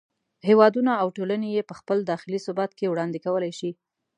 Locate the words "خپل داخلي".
1.79-2.39